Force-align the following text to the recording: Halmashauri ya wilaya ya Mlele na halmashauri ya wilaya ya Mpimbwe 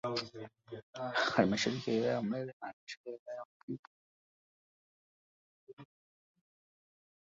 Halmashauri 1.33 1.77
ya 1.87 1.93
wilaya 1.93 2.11
ya 2.13 2.21
Mlele 2.21 2.45
na 2.45 2.53
halmashauri 2.67 3.05
ya 3.11 3.11
wilaya 3.19 3.37
ya 3.39 3.45
Mpimbwe 3.45 3.89